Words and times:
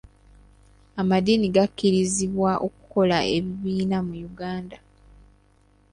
Amadiini 1.01 1.47
gakkirizibwa 1.55 2.51
okukola 2.67 3.17
ebibiina 3.37 3.97
mu 4.07 4.13
Uganda. 4.29 4.77